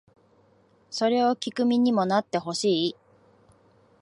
[0.89, 2.95] それを聴く身にもなってほしい